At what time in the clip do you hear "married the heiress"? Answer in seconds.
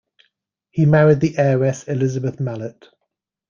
0.87-1.83